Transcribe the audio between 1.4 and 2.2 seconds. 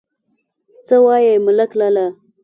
ملک لالا!